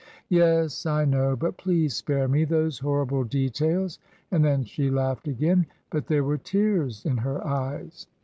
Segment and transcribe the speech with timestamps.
[0.29, 3.99] "Yes, I know, but please spare me those horrible details,"
[4.31, 8.07] and then she laughed again; but there were tears in her eyes.